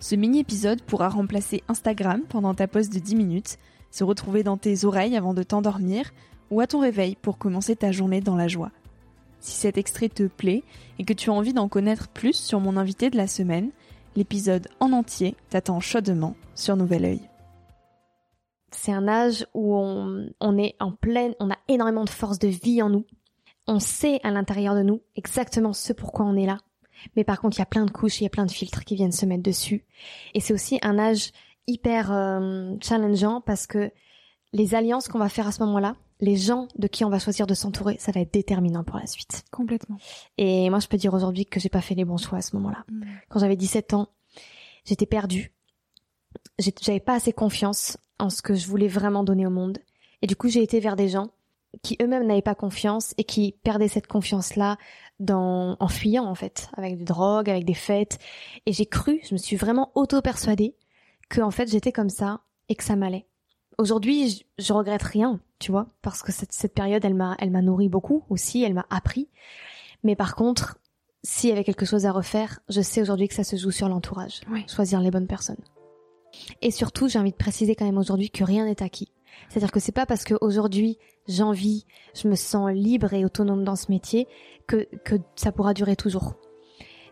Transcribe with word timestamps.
Ce 0.00 0.14
mini-épisode 0.14 0.82
pourra 0.82 1.08
remplacer 1.08 1.62
Instagram 1.68 2.22
pendant 2.28 2.54
ta 2.54 2.68
pause 2.68 2.90
de 2.90 2.98
10 2.98 3.16
minutes, 3.16 3.58
se 3.90 4.04
retrouver 4.04 4.42
dans 4.42 4.56
tes 4.56 4.84
oreilles 4.84 5.16
avant 5.16 5.34
de 5.34 5.42
t'endormir 5.42 6.12
ou 6.50 6.60
à 6.60 6.66
ton 6.66 6.80
réveil 6.80 7.16
pour 7.16 7.38
commencer 7.38 7.76
ta 7.76 7.92
journée 7.92 8.20
dans 8.20 8.36
la 8.36 8.48
joie. 8.48 8.70
Si 9.40 9.52
cet 9.52 9.78
extrait 9.78 10.08
te 10.08 10.26
plaît 10.26 10.62
et 10.98 11.04
que 11.04 11.12
tu 11.12 11.30
as 11.30 11.34
envie 11.34 11.52
d'en 11.52 11.68
connaître 11.68 12.08
plus 12.08 12.34
sur 12.34 12.60
mon 12.60 12.76
invité 12.76 13.10
de 13.10 13.16
la 13.16 13.26
semaine, 13.26 13.70
l'épisode 14.16 14.68
en 14.80 14.92
entier 14.92 15.36
t'attend 15.50 15.80
chaudement 15.80 16.34
sur 16.54 16.76
Nouvel 16.76 17.04
Oeil. 17.04 17.20
C'est 18.70 18.92
un 18.92 19.06
âge 19.06 19.46
où 19.54 19.76
on, 19.76 20.28
on 20.40 20.58
est 20.58 20.74
en 20.80 20.92
pleine, 20.92 21.34
on 21.40 21.50
a 21.50 21.58
énormément 21.68 22.04
de 22.04 22.10
force 22.10 22.38
de 22.38 22.48
vie 22.48 22.82
en 22.82 22.90
nous. 22.90 23.06
On 23.66 23.78
sait 23.78 24.20
à 24.24 24.30
l'intérieur 24.30 24.74
de 24.74 24.82
nous 24.82 25.00
exactement 25.16 25.72
ce 25.72 25.92
pourquoi 25.92 26.26
on 26.26 26.36
est 26.36 26.46
là. 26.46 26.58
Mais 27.16 27.24
par 27.24 27.40
contre, 27.40 27.56
il 27.56 27.60
y 27.60 27.62
a 27.62 27.66
plein 27.66 27.84
de 27.84 27.90
couches, 27.90 28.20
il 28.20 28.24
y 28.24 28.26
a 28.26 28.30
plein 28.30 28.46
de 28.46 28.50
filtres 28.50 28.84
qui 28.84 28.94
viennent 28.94 29.12
se 29.12 29.26
mettre 29.26 29.42
dessus. 29.42 29.84
Et 30.34 30.40
c'est 30.40 30.52
aussi 30.52 30.78
un 30.82 30.98
âge 30.98 31.30
hyper 31.66 32.12
euh, 32.12 32.74
challengeant 32.82 33.40
parce 33.40 33.66
que 33.66 33.90
les 34.52 34.74
alliances 34.74 35.08
qu'on 35.08 35.18
va 35.18 35.28
faire 35.28 35.48
à 35.48 35.52
ce 35.52 35.62
moment-là, 35.64 35.96
les 36.20 36.36
gens 36.36 36.68
de 36.78 36.86
qui 36.86 37.04
on 37.04 37.10
va 37.10 37.18
choisir 37.18 37.46
de 37.46 37.54
s'entourer, 37.54 37.96
ça 37.98 38.12
va 38.12 38.20
être 38.20 38.32
déterminant 38.32 38.84
pour 38.84 38.98
la 38.98 39.06
suite. 39.06 39.44
Complètement. 39.50 39.98
Et 40.38 40.70
moi, 40.70 40.78
je 40.78 40.86
peux 40.86 40.96
dire 40.96 41.12
aujourd'hui 41.14 41.44
que 41.44 41.60
j'ai 41.60 41.68
pas 41.68 41.80
fait 41.80 41.94
les 41.94 42.04
bons 42.04 42.16
choix 42.16 42.38
à 42.38 42.42
ce 42.42 42.54
moment-là. 42.56 42.84
Mm. 42.88 43.04
Quand 43.28 43.40
j'avais 43.40 43.56
17 43.56 43.94
ans, 43.94 44.08
j'étais 44.84 45.06
perdue. 45.06 45.52
J'avais 46.58 47.00
pas 47.00 47.14
assez 47.14 47.32
confiance 47.32 47.98
en 48.18 48.30
ce 48.30 48.42
que 48.42 48.54
je 48.54 48.66
voulais 48.68 48.88
vraiment 48.88 49.24
donner 49.24 49.46
au 49.46 49.50
monde. 49.50 49.78
Et 50.22 50.26
du 50.26 50.36
coup, 50.36 50.48
j'ai 50.48 50.62
été 50.62 50.80
vers 50.80 50.96
des 50.96 51.08
gens 51.08 51.30
qui 51.82 51.96
eux-mêmes 52.00 52.26
n'avaient 52.26 52.42
pas 52.42 52.54
confiance 52.54 53.14
et 53.18 53.24
qui 53.24 53.56
perdaient 53.62 53.88
cette 53.88 54.06
confiance-là 54.06 54.76
dans, 55.20 55.76
en 55.80 55.88
fuyant 55.88 56.24
en 56.24 56.34
fait, 56.34 56.68
avec 56.76 56.98
des 56.98 57.04
drogues, 57.04 57.50
avec 57.50 57.64
des 57.64 57.74
fêtes. 57.74 58.18
Et 58.66 58.72
j'ai 58.72 58.86
cru, 58.86 59.20
je 59.28 59.34
me 59.34 59.38
suis 59.38 59.56
vraiment 59.56 59.90
auto-persuadée 59.94 60.74
que 61.28 61.40
en 61.40 61.50
fait 61.50 61.70
j'étais 61.70 61.92
comme 61.92 62.10
ça 62.10 62.40
et 62.68 62.74
que 62.74 62.84
ça 62.84 62.96
m'allait. 62.96 63.26
Aujourd'hui, 63.78 64.30
je, 64.30 64.42
je, 64.58 64.72
regrette 64.72 65.02
rien, 65.02 65.40
tu 65.58 65.72
vois, 65.72 65.88
parce 66.00 66.22
que 66.22 66.30
cette, 66.30 66.52
cette 66.52 66.74
période, 66.74 67.04
elle 67.04 67.14
m'a, 67.14 67.36
elle 67.40 67.50
m'a 67.50 67.62
nourri 67.62 67.88
beaucoup 67.88 68.24
aussi, 68.30 68.62
elle 68.62 68.74
m'a 68.74 68.86
appris. 68.88 69.28
Mais 70.04 70.14
par 70.14 70.36
contre, 70.36 70.78
s'il 71.24 71.50
y 71.50 71.52
avait 71.52 71.64
quelque 71.64 71.86
chose 71.86 72.06
à 72.06 72.12
refaire, 72.12 72.60
je 72.68 72.82
sais 72.82 73.00
aujourd'hui 73.00 73.26
que 73.26 73.34
ça 73.34 73.42
se 73.42 73.56
joue 73.56 73.70
sur 73.70 73.88
l'entourage, 73.88 74.42
choisir 74.68 75.00
les 75.00 75.10
bonnes 75.10 75.26
personnes. 75.26 75.62
Et 76.60 76.70
surtout, 76.70 77.08
j'ai 77.08 77.18
envie 77.18 77.32
de 77.32 77.36
préciser 77.36 77.74
quand 77.74 77.86
même 77.86 77.98
aujourd'hui 77.98 78.30
que 78.30 78.44
rien 78.44 78.66
n'est 78.66 78.82
acquis. 78.82 79.10
C'est-à-dire 79.48 79.72
que 79.72 79.80
c'est 79.80 79.92
pas 79.92 80.06
parce 80.06 80.24
qu'aujourd'hui 80.24 80.98
j'envie, 81.28 81.86
je 82.14 82.28
me 82.28 82.34
sens 82.34 82.70
libre 82.72 83.12
et 83.14 83.24
autonome 83.24 83.64
dans 83.64 83.76
ce 83.76 83.90
métier 83.90 84.26
que, 84.66 84.86
que 85.04 85.16
ça 85.36 85.52
pourra 85.52 85.74
durer 85.74 85.96
toujours. 85.96 86.34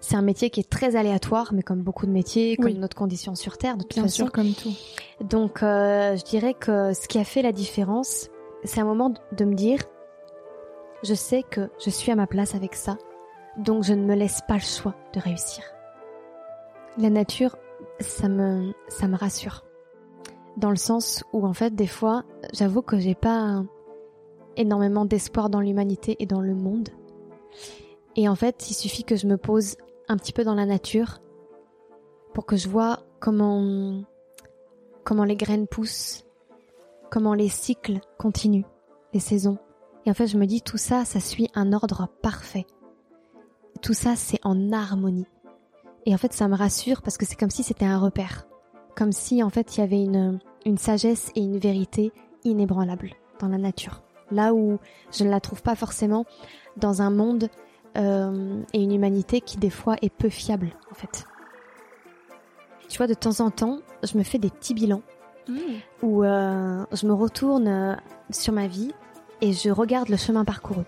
C'est 0.00 0.16
un 0.16 0.22
métier 0.22 0.50
qui 0.50 0.58
est 0.58 0.68
très 0.68 0.96
aléatoire, 0.96 1.52
mais 1.54 1.62
comme 1.62 1.82
beaucoup 1.82 2.06
de 2.06 2.10
métiers, 2.10 2.56
comme 2.56 2.72
notre 2.72 2.96
condition 2.96 3.36
sur 3.36 3.56
Terre, 3.56 3.76
de 3.76 3.82
toute 3.82 3.94
Bien 3.94 4.02
façon. 4.02 4.24
sûr, 4.24 4.32
comme 4.32 4.52
tout. 4.52 4.72
Donc, 5.20 5.62
euh, 5.62 6.16
je 6.16 6.24
dirais 6.24 6.54
que 6.54 6.92
ce 6.92 7.06
qui 7.06 7.18
a 7.18 7.24
fait 7.24 7.40
la 7.40 7.52
différence, 7.52 8.28
c'est 8.64 8.80
un 8.80 8.84
moment 8.84 9.14
de 9.30 9.44
me 9.44 9.54
dire, 9.54 9.78
je 11.04 11.14
sais 11.14 11.44
que 11.48 11.70
je 11.84 11.88
suis 11.88 12.10
à 12.10 12.16
ma 12.16 12.26
place 12.26 12.56
avec 12.56 12.74
ça, 12.74 12.98
donc 13.58 13.84
je 13.84 13.92
ne 13.92 14.04
me 14.04 14.16
laisse 14.16 14.40
pas 14.48 14.54
le 14.54 14.60
choix 14.60 14.96
de 15.14 15.20
réussir. 15.20 15.62
La 16.98 17.08
nature, 17.08 17.56
ça 18.00 18.28
me, 18.28 18.72
ça 18.88 19.06
me 19.06 19.16
rassure 19.16 19.62
dans 20.56 20.70
le 20.70 20.76
sens 20.76 21.24
où 21.32 21.46
en 21.46 21.52
fait 21.52 21.74
des 21.74 21.86
fois 21.86 22.24
j'avoue 22.52 22.82
que 22.82 22.98
j'ai 22.98 23.14
pas 23.14 23.62
énormément 24.56 25.04
d'espoir 25.04 25.50
dans 25.50 25.60
l'humanité 25.60 26.16
et 26.18 26.26
dans 26.26 26.40
le 26.40 26.54
monde. 26.54 26.90
Et 28.16 28.28
en 28.28 28.34
fait, 28.34 28.70
il 28.70 28.74
suffit 28.74 29.04
que 29.04 29.16
je 29.16 29.26
me 29.26 29.36
pose 29.36 29.76
un 30.08 30.16
petit 30.16 30.32
peu 30.32 30.44
dans 30.44 30.54
la 30.54 30.66
nature 30.66 31.20
pour 32.34 32.44
que 32.46 32.56
je 32.56 32.68
vois 32.68 33.00
comment 33.20 34.02
comment 35.04 35.24
les 35.24 35.36
graines 35.36 35.66
poussent, 35.66 36.24
comment 37.10 37.34
les 37.34 37.48
cycles 37.48 38.00
continuent, 38.18 38.66
les 39.12 39.20
saisons. 39.20 39.58
Et 40.04 40.10
en 40.10 40.14
fait, 40.14 40.26
je 40.26 40.38
me 40.38 40.46
dis 40.46 40.62
tout 40.62 40.78
ça, 40.78 41.04
ça 41.04 41.20
suit 41.20 41.48
un 41.54 41.72
ordre 41.72 42.08
parfait. 42.22 42.66
Tout 43.80 43.94
ça, 43.94 44.14
c'est 44.16 44.38
en 44.44 44.72
harmonie. 44.72 45.26
Et 46.06 46.14
en 46.14 46.18
fait, 46.18 46.32
ça 46.32 46.48
me 46.48 46.56
rassure 46.56 47.02
parce 47.02 47.16
que 47.16 47.26
c'est 47.26 47.36
comme 47.36 47.50
si 47.50 47.62
c'était 47.62 47.84
un 47.84 47.98
repère 47.98 48.46
comme 48.96 49.12
si 49.12 49.42
en 49.42 49.50
fait 49.50 49.76
il 49.76 49.80
y 49.80 49.82
avait 49.82 50.02
une, 50.02 50.38
une 50.66 50.78
sagesse 50.78 51.30
et 51.34 51.40
une 51.40 51.58
vérité 51.58 52.12
inébranlables 52.44 53.12
dans 53.38 53.48
la 53.48 53.58
nature. 53.58 54.02
Là 54.30 54.54
où 54.54 54.78
je 55.12 55.24
ne 55.24 55.30
la 55.30 55.40
trouve 55.40 55.62
pas 55.62 55.74
forcément 55.74 56.24
dans 56.76 57.02
un 57.02 57.10
monde 57.10 57.48
euh, 57.96 58.62
et 58.72 58.82
une 58.82 58.92
humanité 58.92 59.40
qui 59.40 59.58
des 59.58 59.70
fois 59.70 59.96
est 60.02 60.12
peu 60.12 60.28
fiable 60.28 60.70
en 60.90 60.94
fait. 60.94 61.24
Tu 62.88 62.98
vois, 62.98 63.06
de 63.06 63.14
temps 63.14 63.40
en 63.40 63.50
temps, 63.50 63.80
je 64.02 64.18
me 64.18 64.22
fais 64.22 64.38
des 64.38 64.50
petits 64.50 64.74
bilans 64.74 65.02
mmh. 65.48 65.54
où 66.02 66.24
euh, 66.24 66.84
je 66.92 67.06
me 67.06 67.14
retourne 67.14 67.66
euh, 67.66 67.94
sur 68.30 68.52
ma 68.52 68.66
vie 68.66 68.92
et 69.40 69.52
je 69.52 69.70
regarde 69.70 70.08
le 70.08 70.16
chemin 70.16 70.44
parcouru. 70.44 70.84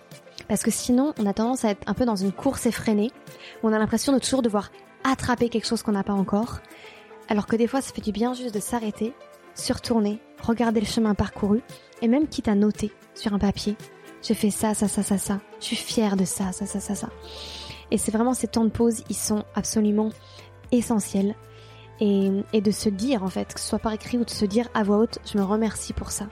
Parce 0.47 0.63
que 0.63 0.71
sinon, 0.71 1.13
on 1.19 1.25
a 1.25 1.33
tendance 1.33 1.65
à 1.65 1.71
être 1.71 1.83
un 1.87 1.93
peu 1.93 2.05
dans 2.05 2.15
une 2.15 2.31
course 2.31 2.65
effrénée 2.67 3.11
où 3.63 3.69
on 3.69 3.73
a 3.73 3.79
l'impression 3.79 4.13
de 4.13 4.19
toujours 4.19 4.41
devoir 4.41 4.71
attraper 5.03 5.49
quelque 5.49 5.65
chose 5.65 5.81
qu'on 5.81 5.93
n'a 5.93 6.03
pas 6.03 6.13
encore 6.13 6.59
alors 7.29 7.47
que 7.47 7.55
des 7.55 7.67
fois, 7.67 7.81
ça 7.81 7.93
fait 7.93 8.01
du 8.01 8.11
bien 8.11 8.33
juste 8.33 8.53
de 8.53 8.59
s'arrêter, 8.59 9.13
se 9.55 9.73
retourner, 9.73 10.19
regarder 10.41 10.79
le 10.79 10.85
chemin 10.85 11.15
parcouru, 11.15 11.61
et 12.01 12.07
même 12.07 12.27
quitte 12.27 12.47
à 12.47 12.55
noter 12.55 12.91
sur 13.13 13.33
un 13.33 13.39
papier. 13.39 13.75
J'ai 14.21 14.33
fait 14.33 14.51
ça, 14.51 14.73
ça, 14.73 14.87
ça, 14.87 15.03
ça, 15.03 15.17
ça. 15.17 15.39
Je 15.59 15.65
suis 15.65 15.75
fière 15.75 16.17
de 16.17 16.25
ça, 16.25 16.51
ça, 16.51 16.65
ça, 16.65 16.79
ça, 16.79 16.95
ça. 16.95 17.09
Et 17.91 17.97
c'est 17.97 18.11
vraiment 18.11 18.33
ces 18.33 18.47
temps 18.47 18.63
de 18.63 18.69
pause, 18.69 19.03
ils 19.09 19.15
sont 19.15 19.43
absolument 19.53 20.09
essentiels. 20.71 21.35
Et, 22.01 22.29
et, 22.51 22.59
de 22.59 22.71
se 22.71 22.89
dire, 22.89 23.23
en 23.23 23.29
fait, 23.29 23.53
que 23.53 23.59
ce 23.59 23.69
soit 23.69 23.79
par 23.79 23.93
écrit 23.93 24.17
ou 24.17 24.25
de 24.25 24.29
se 24.29 24.43
dire 24.43 24.67
à 24.73 24.83
voix 24.83 24.97
haute, 24.97 25.19
je 25.31 25.37
me 25.37 25.43
remercie 25.43 25.93
pour 25.93 26.11
ça. 26.11 26.27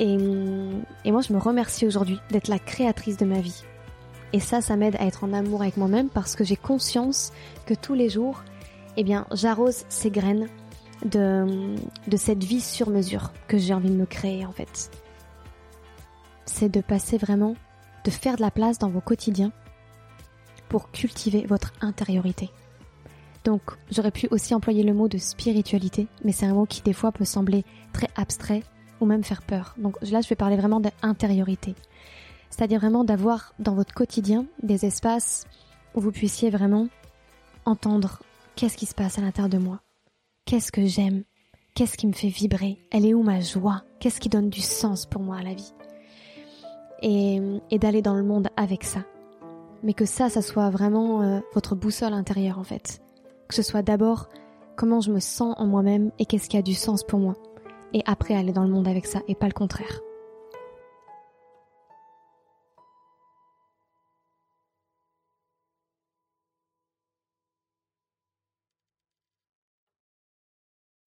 Et, 0.00 0.16
et 1.04 1.12
moi, 1.12 1.20
je 1.20 1.32
me 1.32 1.38
remercie 1.38 1.86
aujourd'hui 1.86 2.18
d'être 2.30 2.48
la 2.48 2.58
créatrice 2.58 3.16
de 3.16 3.26
ma 3.26 3.40
vie. 3.40 3.62
Et 4.32 4.40
ça, 4.40 4.60
ça 4.60 4.76
m'aide 4.76 4.96
à 4.96 5.06
être 5.06 5.22
en 5.22 5.32
amour 5.32 5.62
avec 5.62 5.76
moi-même 5.76 6.08
parce 6.08 6.34
que 6.34 6.42
j'ai 6.42 6.56
conscience 6.56 7.32
que 7.64 7.74
tous 7.74 7.94
les 7.94 8.08
jours, 8.08 8.42
eh 8.96 9.04
bien, 9.04 9.26
j'arrose 9.32 9.84
ces 9.88 10.10
graines 10.10 10.48
de, 11.04 11.76
de 12.06 12.16
cette 12.16 12.42
vie 12.42 12.60
sur 12.60 12.90
mesure 12.90 13.32
que 13.48 13.58
j'ai 13.58 13.74
envie 13.74 13.90
de 13.90 13.96
me 13.96 14.06
créer 14.06 14.46
en 14.46 14.52
fait. 14.52 14.90
C'est 16.46 16.68
de 16.68 16.80
passer 16.80 17.18
vraiment, 17.18 17.54
de 18.04 18.10
faire 18.10 18.36
de 18.36 18.42
la 18.42 18.50
place 18.50 18.78
dans 18.78 18.88
vos 18.88 19.00
quotidiens 19.00 19.52
pour 20.68 20.90
cultiver 20.90 21.46
votre 21.46 21.72
intériorité. 21.80 22.50
Donc, 23.44 23.62
j'aurais 23.92 24.10
pu 24.10 24.26
aussi 24.32 24.54
employer 24.54 24.82
le 24.82 24.92
mot 24.92 25.06
de 25.06 25.18
spiritualité, 25.18 26.08
mais 26.24 26.32
c'est 26.32 26.46
un 26.46 26.54
mot 26.54 26.66
qui 26.66 26.82
des 26.82 26.92
fois 26.92 27.12
peut 27.12 27.24
sembler 27.24 27.64
très 27.92 28.08
abstrait 28.16 28.64
ou 29.00 29.06
même 29.06 29.22
faire 29.22 29.42
peur. 29.42 29.74
Donc 29.78 29.96
là, 30.02 30.20
je 30.20 30.28
vais 30.28 30.34
parler 30.34 30.56
vraiment 30.56 30.80
d'intériorité. 30.80 31.74
C'est-à-dire 32.50 32.80
vraiment 32.80 33.04
d'avoir 33.04 33.54
dans 33.58 33.74
votre 33.74 33.94
quotidien 33.94 34.46
des 34.62 34.84
espaces 34.84 35.46
où 35.94 36.00
vous 36.00 36.10
puissiez 36.10 36.50
vraiment 36.50 36.88
entendre 37.64 38.20
qu'est-ce 38.56 38.76
qui 38.76 38.86
se 38.86 38.94
passe 38.94 39.18
à 39.18 39.20
l'intérieur 39.20 39.50
de 39.50 39.58
moi? 39.58 39.80
Qu'est-ce 40.46 40.72
que 40.72 40.86
j'aime? 40.86 41.24
Qu'est-ce 41.74 41.96
qui 41.96 42.06
me 42.06 42.12
fait 42.12 42.28
vibrer? 42.28 42.78
Elle 42.90 43.04
est 43.04 43.14
où 43.14 43.22
ma 43.22 43.40
joie? 43.40 43.82
Qu'est-ce 44.00 44.18
qui 44.18 44.30
donne 44.30 44.48
du 44.48 44.62
sens 44.62 45.04
pour 45.04 45.20
moi 45.22 45.36
à 45.36 45.42
la 45.42 45.54
vie? 45.54 45.74
Et, 47.02 47.78
d'aller 47.78 48.00
dans 48.00 48.14
le 48.14 48.22
monde 48.22 48.48
avec 48.56 48.82
ça. 48.82 49.00
Mais 49.82 49.92
que 49.92 50.06
ça, 50.06 50.30
ça 50.30 50.40
soit 50.40 50.70
vraiment 50.70 51.22
euh, 51.22 51.40
votre 51.52 51.74
boussole 51.74 52.14
intérieure 52.14 52.58
en 52.58 52.64
fait. 52.64 53.02
Que 53.48 53.54
ce 53.54 53.62
soit 53.62 53.82
d'abord 53.82 54.28
comment 54.76 55.02
je 55.02 55.12
me 55.12 55.20
sens 55.20 55.54
en 55.58 55.66
moi-même 55.66 56.10
et 56.18 56.24
qu'est-ce 56.24 56.48
qui 56.48 56.56
a 56.56 56.62
du 56.62 56.74
sens 56.74 57.04
pour 57.04 57.18
moi. 57.18 57.34
Et 57.92 58.02
après 58.06 58.34
aller 58.34 58.52
dans 58.52 58.64
le 58.64 58.70
monde 58.70 58.88
avec 58.88 59.06
ça 59.06 59.20
et 59.28 59.34
pas 59.34 59.46
le 59.46 59.52
contraire. 59.52 60.00